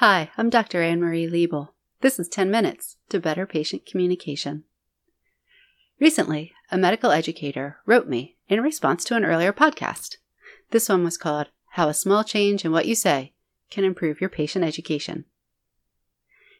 [0.00, 0.80] Hi, I'm Dr.
[0.80, 1.70] Anne Marie Liebel.
[2.02, 4.62] This is 10 Minutes to Better Patient Communication.
[5.98, 10.18] Recently, a medical educator wrote me in response to an earlier podcast.
[10.70, 13.32] This one was called How a Small Change in What You Say
[13.72, 15.24] Can Improve Your Patient Education.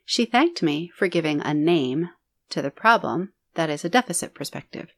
[0.05, 2.09] She thanked me for giving a name
[2.51, 4.89] to the problem that is a deficit perspective.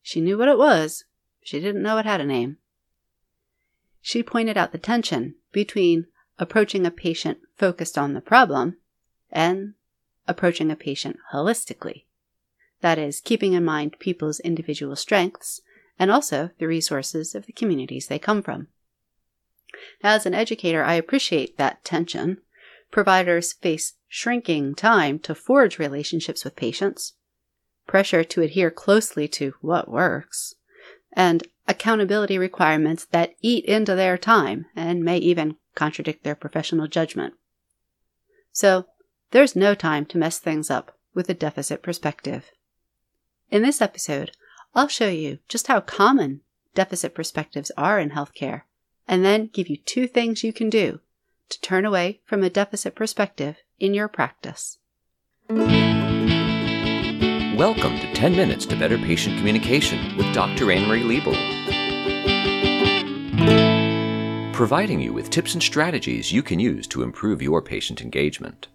[0.00, 1.04] She knew what it was,
[1.42, 2.56] she didn't know it had a name.
[4.00, 6.06] She pointed out the tension between
[6.38, 8.76] approaching a patient focused on the problem
[9.30, 9.74] and
[10.26, 12.04] approaching a patient holistically.
[12.80, 15.60] That is, keeping in mind people's individual strengths
[15.98, 18.68] and also the resources of the communities they come from.
[20.02, 22.38] Now, as an educator, I appreciate that tension.
[22.90, 27.14] Providers face shrinking time to forge relationships with patients,
[27.86, 30.54] pressure to adhere closely to what works,
[31.12, 37.34] and accountability requirements that eat into their time and may even contradict their professional judgment.
[38.52, 38.86] So,
[39.30, 42.50] there's no time to mess things up with a deficit perspective.
[43.50, 44.32] In this episode,
[44.74, 46.40] I'll show you just how common
[46.74, 48.62] deficit perspectives are in healthcare,
[49.06, 51.00] and then give you two things you can do
[51.48, 54.78] to turn away from a deficit perspective in your practice.
[57.56, 60.72] Welcome to 10 Minutes to Better Patient Communication with Dr.
[60.72, 61.61] Anne Marie Liebel.
[64.52, 68.68] Providing you with tips and strategies you can use to improve your patient engagement.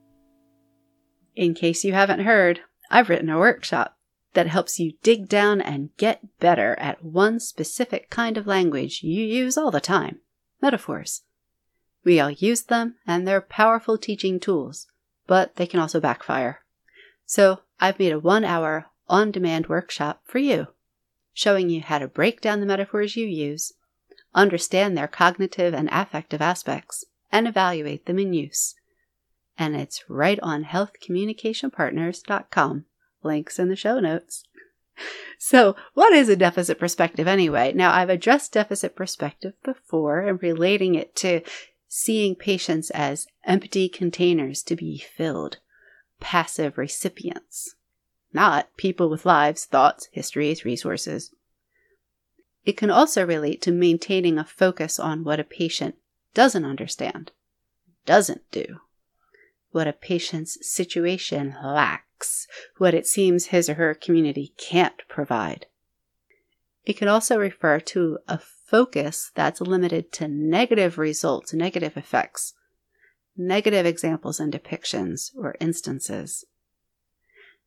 [1.35, 3.95] In case you haven't heard, I've written a workshop
[4.33, 9.23] that helps you dig down and get better at one specific kind of language you
[9.23, 10.19] use all the time
[10.61, 11.21] metaphors.
[12.03, 14.87] We all use them, and they're powerful teaching tools,
[15.27, 16.61] but they can also backfire.
[17.25, 20.67] So, I've made a one hour on demand workshop for you,
[21.33, 23.73] showing you how to break down the metaphors you use,
[24.37, 28.75] understand their cognitive and affective aspects, and evaluate them in use.
[29.57, 32.85] And it's right on healthcommunicationpartners.com.
[33.23, 34.43] Links in the show notes.
[35.37, 37.71] So, what is a deficit perspective anyway?
[37.71, 41.41] Now, I've addressed deficit perspective before and relating it to
[41.87, 45.57] seeing patients as empty containers to be filled
[46.19, 47.75] passive recipients,
[48.33, 51.33] not people with lives, thoughts, histories, resources.
[52.67, 55.95] It can also relate to maintaining a focus on what a patient
[56.33, 57.31] doesn't understand,
[58.05, 58.81] doesn't do,
[59.71, 62.45] what a patient's situation lacks,
[62.77, 65.67] what it seems his or her community can't provide.
[66.83, 72.53] It can also refer to a focus that's limited to negative results, negative effects,
[73.37, 76.43] negative examples and depictions or instances.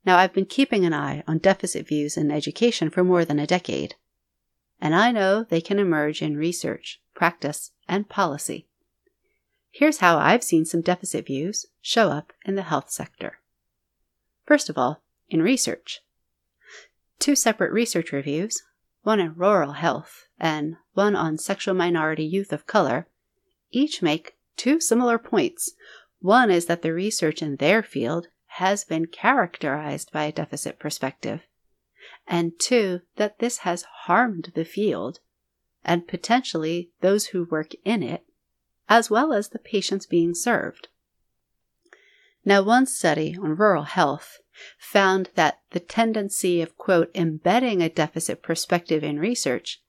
[0.05, 3.47] Now, I've been keeping an eye on deficit views in education for more than a
[3.47, 3.95] decade,
[4.81, 8.67] and I know they can emerge in research, practice, and policy.
[9.71, 13.39] Here's how I've seen some deficit views show up in the health sector.
[14.47, 16.01] First of all, in research.
[17.19, 18.63] Two separate research reviews,
[19.03, 23.07] one in rural health and one on sexual minority youth of color,
[23.71, 25.73] each make two similar points.
[26.21, 31.43] One is that the research in their field has been characterized by a deficit perspective,
[32.31, 35.19] and two, that this has harmed the field
[35.85, 38.25] and potentially those who work in it,
[38.89, 40.89] as well as the patients being served.
[42.45, 44.39] Now, one study on rural health
[44.79, 49.83] found that the tendency of, quote, embedding a deficit perspective in research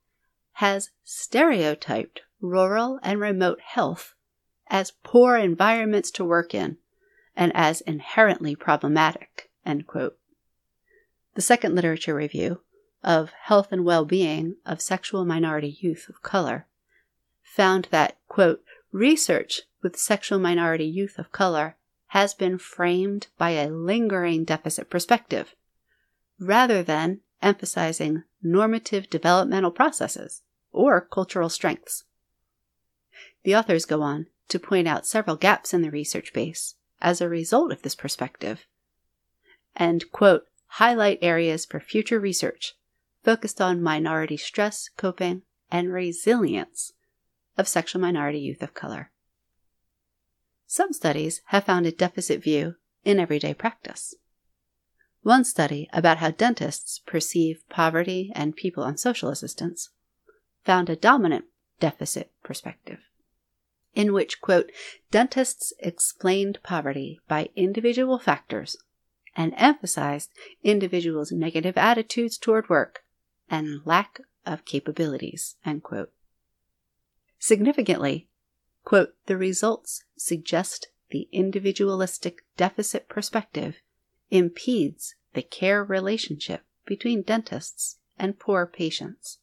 [0.53, 4.16] has stereotyped rural and remote health
[4.68, 6.78] as poor environments to work in
[7.35, 9.52] and as inherently problematic.
[11.34, 12.62] The second literature review
[13.03, 16.68] of health and well being of sexual minority youth of color
[17.42, 21.75] found that, quote, research with sexual minority youth of color
[22.08, 25.56] has been framed by a lingering deficit perspective,
[26.40, 30.41] rather than emphasizing normative developmental processes
[30.72, 32.03] or cultural strengths.
[33.44, 37.30] The authors go on to point out several gaps in the research base as a
[37.30, 38.66] result of this perspective,
[39.76, 42.76] and, quote, highlight areas for future research
[43.23, 46.94] focused on minority stress, coping, and resilience
[47.58, 49.12] of sexual minority youth of color.
[50.66, 54.16] Some studies have found a deficit view in everyday practice.
[55.23, 59.90] One study about how dentists perceive poverty and people on social assistance
[60.64, 61.46] found a dominant
[61.79, 63.00] deficit perspective
[63.94, 64.72] in which, quote,
[65.12, 68.78] dentists explained poverty by individual factors
[69.35, 70.29] and emphasized
[70.63, 73.03] individuals' negative attitudes toward work
[73.49, 75.55] and lack of capabilities.
[77.39, 78.28] Significantly,
[78.83, 83.78] quote, the results suggest the individualistic deficit perspective
[84.29, 89.39] impedes the care relationship between dentists and poor patients.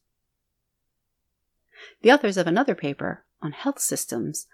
[2.01, 4.47] The authors of another paper on health systems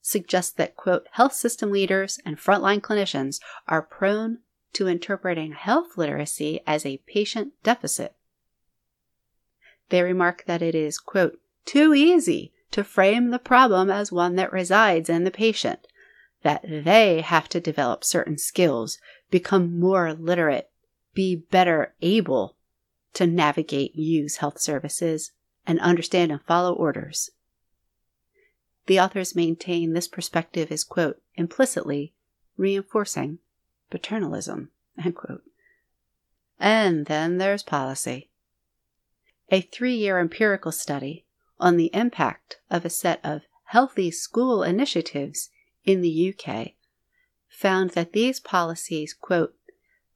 [0.00, 3.38] suggest that, quote, health system leaders and frontline clinicians
[3.68, 4.38] are prone
[4.72, 8.14] to interpreting health literacy as a patient deficit.
[9.88, 14.52] They remark that it is, quote, too easy to frame the problem as one that
[14.52, 15.86] resides in the patient,
[16.42, 18.98] that they have to develop certain skills,
[19.30, 20.70] become more literate,
[21.12, 22.56] be better able
[23.14, 25.32] to navigate, use health services,
[25.66, 27.30] and understand and follow orders.
[28.86, 32.14] The authors maintain this perspective is, quote, implicitly
[32.56, 33.38] reinforcing
[33.90, 34.70] paternalism.
[36.58, 38.30] And then there's policy.
[39.50, 41.24] A three year empirical study
[41.58, 45.50] on the impact of a set of healthy school initiatives
[45.84, 46.72] in the UK
[47.48, 49.54] found that these policies, quote,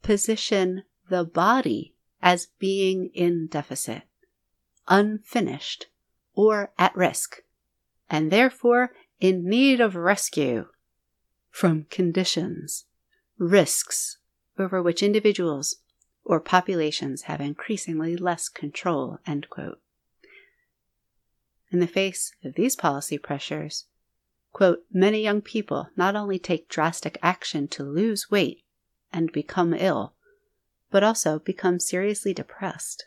[0.01, 4.03] position the body as being in deficit,
[4.87, 5.87] unfinished,
[6.33, 7.41] or at risk,
[8.09, 10.67] and therefore in need of rescue
[11.49, 12.85] from conditions,
[13.37, 14.17] risks
[14.57, 15.75] over which individuals
[16.23, 19.19] or populations have increasingly less control.
[19.27, 19.43] In
[21.79, 23.85] the face of these policy pressures,
[24.53, 28.63] quote, many young people not only take drastic action to lose weight
[29.11, 30.13] and become ill,
[30.89, 33.05] but also become seriously depressed.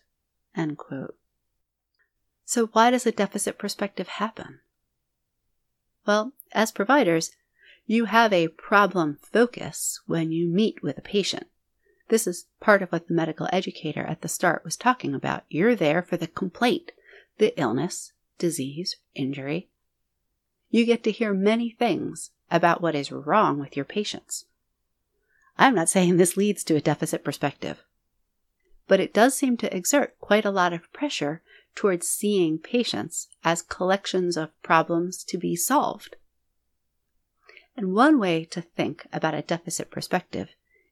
[2.45, 4.61] So, why does a deficit perspective happen?
[6.07, 7.31] Well, as providers,
[7.89, 11.47] you have a problem focus when you meet with a patient.
[12.09, 15.45] This is part of what the medical educator at the start was talking about.
[15.49, 16.93] You're there for the complaint,
[17.39, 19.71] the illness, disease, injury.
[20.69, 24.45] You get to hear many things about what is wrong with your patients.
[25.57, 27.83] I'm not saying this leads to a deficit perspective,
[28.87, 31.41] but it does seem to exert quite a lot of pressure
[31.75, 36.17] towards seeing patients as collections of problems to be solved.
[37.79, 40.49] And one way to think about a deficit perspective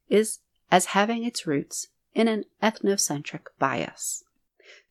[0.09, 0.39] is
[0.71, 4.23] as having its roots in an ethnocentric bias.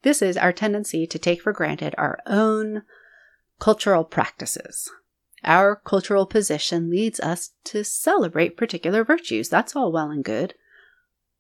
[0.02, 2.82] This is our tendency to take for granted our own
[3.60, 4.92] cultural practices.
[5.46, 9.48] Our cultural position leads us to celebrate particular virtues.
[9.48, 10.54] That's all well and good.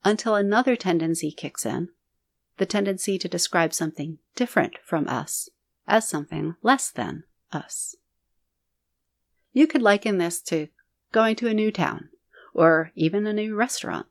[0.05, 1.89] Until another tendency kicks in
[2.59, 5.49] the tendency to describe something different from us
[5.85, 7.97] as something less than us.
[9.55, 10.67] You could liken this to
[11.13, 12.09] going to a new town
[12.53, 14.05] or even a new restaurant.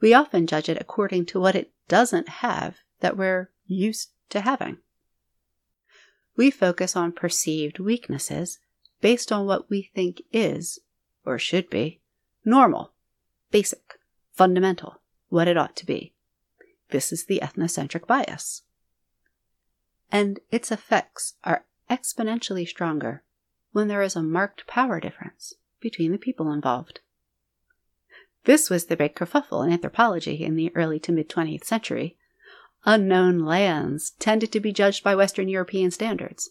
[0.00, 4.78] We often judge it according to what it doesn't have that we're used to having.
[6.36, 8.60] We focus on perceived weaknesses
[9.00, 10.78] based on what we think is,
[11.26, 12.00] or should be,
[12.44, 12.92] normal,
[13.50, 13.98] basic,
[14.32, 16.14] fundamental, what it ought to be.
[16.90, 18.62] This is the ethnocentric bias.
[20.12, 23.24] And its effects are exponentially stronger
[23.72, 27.00] when there is a marked power difference between the people involved.
[28.44, 32.16] This was the big kerfuffle in anthropology in the early to mid 20th century
[32.84, 36.50] unknown lands tended to be judged by Western European standards.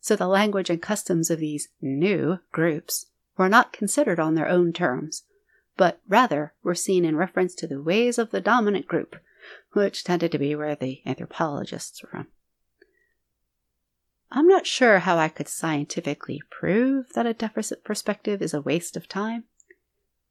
[0.00, 3.06] So the language and customs of these new groups
[3.36, 5.24] were not considered on their own terms,
[5.76, 9.16] but rather were seen in reference to the ways of the dominant group,
[9.72, 12.26] which tended to be where the anthropologists were from.
[14.32, 18.96] I'm not sure how I could scientifically prove that a deficit perspective is a waste
[18.96, 19.44] of time,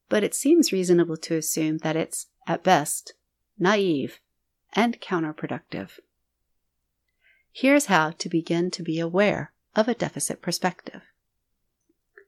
[0.07, 3.13] but it seems reasonable to assume that it's, at best,
[3.57, 4.19] naive
[4.73, 5.99] and counterproductive.
[7.51, 11.01] Here's how to begin to be aware of a deficit perspective.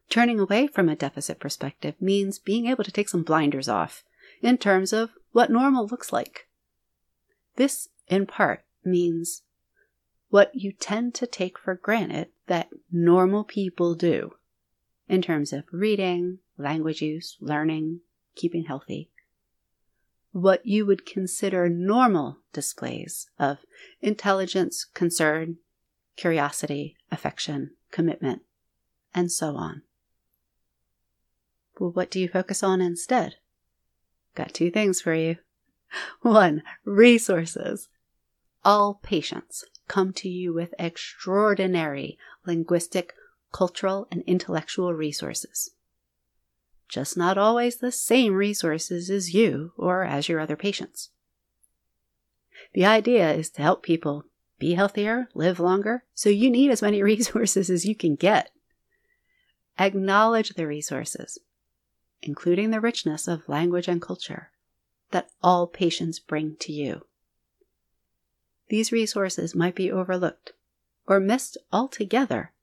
[0.09, 4.03] Turning away from a deficit perspective means being able to take some blinders off
[4.41, 6.47] in terms of what normal looks like.
[7.55, 9.43] This, in part, means
[10.31, 14.33] what you tend to take for granted that normal people do
[15.07, 17.99] in terms of reading, language use, learning,
[18.35, 19.11] keeping healthy
[20.31, 23.59] what you would consider normal displays of
[24.01, 25.57] intelligence, concern,
[26.15, 28.41] curiosity, affection, commitment,
[29.13, 29.81] and so on.
[31.79, 33.35] Well, what do you focus on instead?
[34.35, 35.37] Got two things for you.
[36.21, 37.89] One, resources.
[38.63, 43.13] All patients come to you with extraordinary linguistic,
[43.51, 45.71] cultural, and intellectual resources
[46.91, 51.09] just not always the same resources as you or as your other patients.
[52.73, 54.25] The idea is to help people
[54.59, 58.51] be healthier, live longer, so you need as many resources as you can get.
[59.79, 61.39] Acknowledge the resources,
[62.21, 64.51] including the richness of language and culture,
[65.11, 67.05] that all patients bring to you.
[68.71, 70.53] These resources might be overlooked
[71.05, 72.53] or missed altogether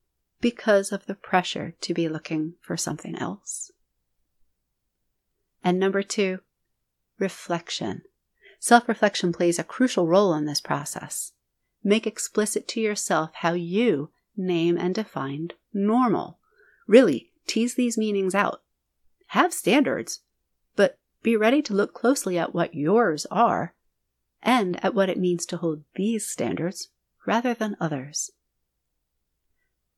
[0.41, 3.71] because of the pressure to be looking for something else.
[5.63, 6.39] And number two,
[7.19, 8.05] reflection.
[8.59, 11.33] Self reflection plays a crucial role in this process.
[11.85, 16.39] Make explicit to yourself how you name and define normal.
[16.87, 18.63] Really, tease these meanings out.
[19.27, 20.21] Have standards,
[20.75, 23.75] but be ready to look closely at what yours are
[24.43, 26.89] and at what it means to hold these standards
[27.27, 28.31] rather than others.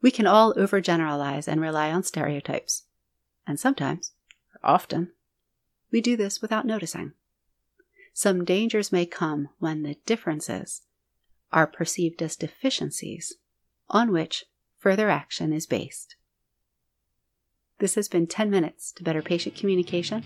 [0.02, 2.84] We can all overgeneralize and rely on stereotypes,
[3.46, 4.12] and sometimes,
[4.62, 5.12] often,
[5.90, 7.12] we do this without noticing.
[8.12, 10.82] Some dangers may come when the differences
[11.52, 13.34] are perceived as deficiencies
[13.88, 14.44] on which
[14.78, 16.16] further action is based.
[17.78, 20.22] This has been 10 Minutes to Better Patient Communication.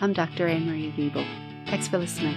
[0.00, 0.46] I'm Dr.
[0.46, 1.26] Anne Marie Liebel.
[1.66, 2.36] Thanks for listening.